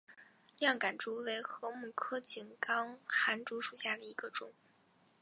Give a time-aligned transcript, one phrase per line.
[0.57, 4.51] 亮竿竹为禾本科井冈寒竹属下的一个种。